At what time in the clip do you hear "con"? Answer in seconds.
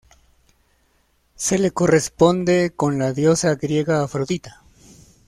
2.75-2.97